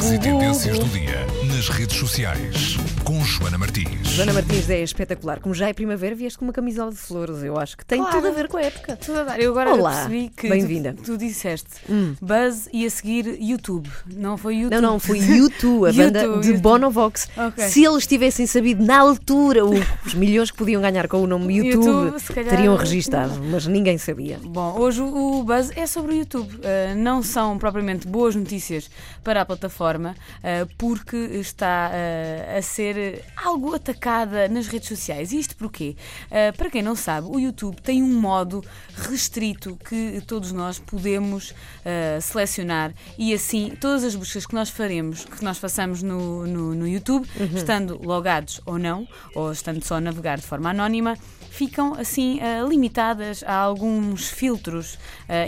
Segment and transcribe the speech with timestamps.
[0.00, 2.79] Destaques e tendências do dia nas redes sociais
[3.10, 4.06] com Joana Martins.
[4.08, 5.40] Joana Martins é espetacular.
[5.40, 7.42] Como já é primavera, vieste com uma camisola de flores.
[7.42, 8.14] Eu acho que tem Claro.
[8.14, 8.94] tudo a ver com a época.
[8.94, 9.40] Tudo a dar.
[9.40, 10.94] Eu agora Olá, percebi que bem-vinda.
[10.96, 12.14] Tu, tu disseste Hum.
[12.22, 13.90] Buzz e a seguir YouTube.
[14.14, 14.80] Não foi YouTube.
[14.80, 16.62] Não, não, foi U2, a banda YouTube, de YouTube.
[16.62, 17.28] Bonovox.
[17.36, 17.64] Ok.
[17.68, 19.74] Se eles tivessem sabido na altura o-
[20.06, 23.66] os milhões que podiam ganhar com o nome YouTube, YouTube, se calhar- teriam registado, mas
[23.66, 24.38] ninguém sabia.
[24.40, 26.54] Bom, hoje o o Buzz é sobre o YouTube.
[26.58, 28.88] Uh, não são propriamente boas notícias
[29.24, 30.14] para a plataforma,
[30.44, 32.99] uh, porque está uh, a ser
[33.36, 35.32] algo atacada nas redes sociais.
[35.32, 35.96] E isto porquê?
[36.26, 38.64] Uh, para quem não sabe, o YouTube tem um modo
[38.94, 45.24] restrito que todos nós podemos uh, selecionar e assim todas as buscas que nós faremos,
[45.24, 50.00] que nós façamos no, no, no YouTube, estando logados ou não, ou estando só a
[50.00, 51.16] navegar de forma anónima,
[51.50, 54.98] ficam assim ah, limitadas a alguns filtros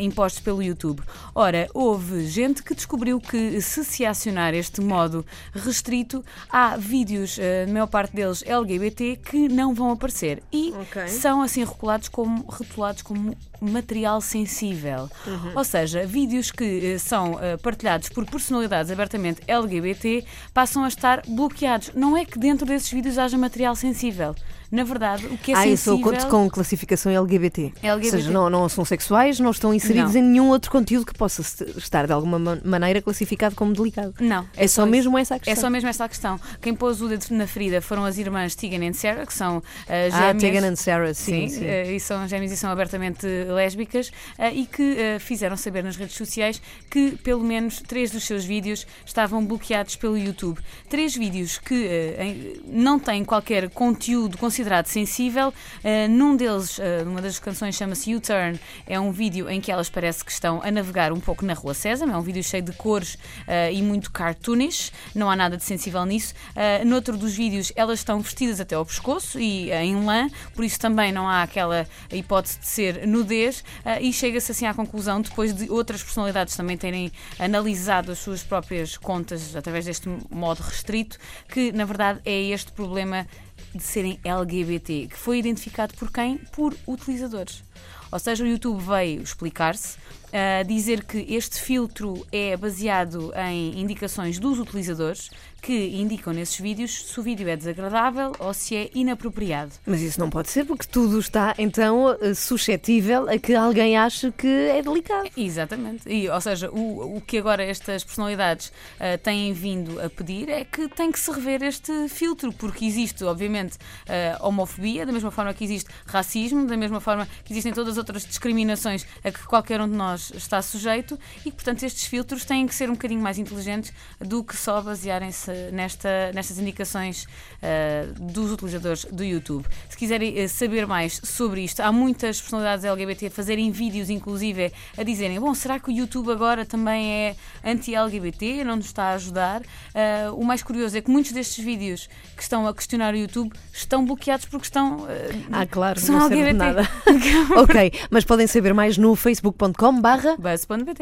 [0.00, 1.02] impostos pelo YouTube.
[1.34, 7.72] Ora, houve gente que descobriu que se se acionar este modo restrito, há vídeos, na
[7.72, 11.08] maior parte deles LGBT, que não vão aparecer e Ok.
[11.08, 15.08] são assim rotulados como, rotulados como material sensível.
[15.54, 21.22] Ou seja, vídeos que eh, são eh, partilhados por personalidades abertamente LGBT passam a estar
[21.28, 21.92] bloqueados.
[21.94, 24.34] Não é que dentro desses vídeos haja material sensível.
[24.72, 26.18] Na verdade, o que é ah, eu sou sensível...
[26.18, 27.74] conto com classificação LGBT.
[27.82, 27.92] LGBT.
[27.92, 30.20] Ou seja, não, não são sexuais, não estão inseridos Não.
[30.20, 31.42] em nenhum outro conteúdo que possa
[31.76, 34.14] estar de alguma ma- maneira classificado como delicado.
[34.18, 34.86] Não, É só isso.
[34.90, 35.60] mesmo essa a É questão.
[35.60, 36.40] só mesmo essa a questão.
[36.62, 40.08] Quem pôs o dedo na ferida foram as irmãs Tegan e Sarah, que são Ah,
[40.10, 40.40] gêmeas.
[40.42, 41.64] Tegan and Sarah, sim, Sim, sim.
[41.66, 45.96] eh, e são gêmeas e são abertamente lésbicas eh, e que eh, fizeram saber nas
[45.96, 50.58] redes sociais que pelo menos três dos seus vídeos estavam bloqueados pelo YouTube.
[50.88, 51.74] Três vídeos que
[52.18, 55.52] em- não têm qualquer conteúdo considerado sensível.
[55.82, 59.90] Eh, num deles, eh, uma das canções chama-se U-Turn, é um vídeo em que elas
[59.90, 62.16] parece que estão a navegar um pouco na Rua Sésamo, é?
[62.16, 66.34] Um vídeo cheio de cores eh, e muito cartoonish, não há nada de sensível nisso.
[66.50, 70.78] Uh, noutro dos vídeos, elas estão vestidas até ao pescoço e em lã, por isso
[70.78, 75.52] também não há aquela hipótese de ser nudez, uh, e chega-se assim à conclusão, depois
[75.54, 81.18] de outras personalidades também terem analisado as suas próprias contas através deste modo restrito,
[81.48, 83.26] que na verdade é este problema
[83.74, 86.38] de serem LGBT, que foi identificado por quem?
[86.52, 87.62] Por utilizadores.
[88.10, 89.96] Ou seja, o YouTube veio explicar-se,
[90.32, 95.30] a dizer que este filtro é baseado em indicações dos utilizadores
[95.62, 99.72] que indicam nesses vídeos se o vídeo é desagradável ou se é inapropriado.
[99.86, 104.32] Mas isso não pode ser porque tudo está então eh, suscetível a que alguém ache
[104.32, 105.30] que é delicado.
[105.36, 106.08] Exatamente.
[106.08, 110.64] E, ou seja, o, o que agora estas personalidades ah, têm vindo a pedir é
[110.64, 113.61] que tem que se rever este filtro, porque existe, obviamente,
[114.08, 117.98] ah, homofobia, da mesma forma que existe racismo, da mesma forma que existem todas as
[117.98, 122.66] outras discriminações a que qualquer um de nós está sujeito e portanto, estes filtros têm
[122.66, 127.26] que ser um bocadinho mais inteligentes do que só basearem-se nesta, nestas indicações
[127.62, 129.66] ah, dos utilizadores do YouTube.
[129.88, 134.72] Se quiserem eh, saber mais sobre isto, há muitas personalidades LGBT a fazerem vídeos, inclusive,
[134.96, 138.64] a dizerem: bom, será que o YouTube agora também é anti-LGBT?
[138.64, 139.62] Não nos está a ajudar?
[139.94, 143.51] Ah, o mais curioso é que muitos destes vídeos que estão a questionar o YouTube
[143.72, 145.06] estão bloqueados porque estão.
[145.50, 146.88] ah, Ah, claro, são não serve de nada.
[147.56, 151.00] ok, mas podem saber mais no facebook.com barra Buzz.pt